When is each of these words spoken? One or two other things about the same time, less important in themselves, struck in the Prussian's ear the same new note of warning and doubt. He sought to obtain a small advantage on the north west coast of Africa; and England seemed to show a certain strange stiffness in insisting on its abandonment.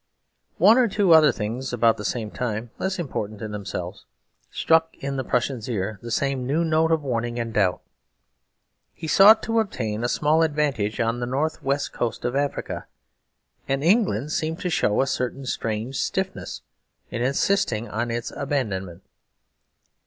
One 0.57 0.79
or 0.79 0.87
two 0.87 1.11
other 1.11 1.31
things 1.31 1.71
about 1.71 1.97
the 1.97 2.03
same 2.03 2.31
time, 2.31 2.71
less 2.79 2.97
important 2.97 3.39
in 3.39 3.51
themselves, 3.51 4.05
struck 4.49 4.95
in 4.97 5.15
the 5.15 5.23
Prussian's 5.23 5.69
ear 5.69 5.99
the 6.01 6.09
same 6.09 6.47
new 6.47 6.65
note 6.65 6.91
of 6.91 7.03
warning 7.03 7.37
and 7.37 7.53
doubt. 7.53 7.81
He 8.95 9.07
sought 9.07 9.43
to 9.43 9.59
obtain 9.59 10.03
a 10.03 10.09
small 10.09 10.41
advantage 10.41 10.99
on 10.99 11.19
the 11.19 11.27
north 11.27 11.61
west 11.61 11.93
coast 11.93 12.25
of 12.25 12.35
Africa; 12.35 12.87
and 13.67 13.83
England 13.83 14.31
seemed 14.31 14.59
to 14.61 14.71
show 14.71 15.01
a 15.01 15.05
certain 15.05 15.45
strange 15.45 15.97
stiffness 15.97 16.63
in 17.11 17.21
insisting 17.21 17.87
on 17.87 18.09
its 18.09 18.31
abandonment. 18.35 19.03